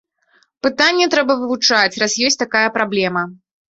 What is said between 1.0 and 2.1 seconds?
трэба вывучаць,